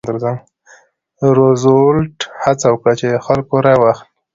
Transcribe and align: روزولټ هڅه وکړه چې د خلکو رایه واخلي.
روزولټ 1.37 2.17
هڅه 2.43 2.67
وکړه 2.71 2.93
چې 2.99 3.05
د 3.09 3.15
خلکو 3.25 3.53
رایه 3.65 3.79
واخلي. 3.81 4.05